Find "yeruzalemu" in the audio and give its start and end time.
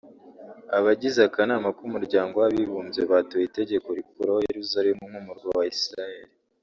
4.47-5.03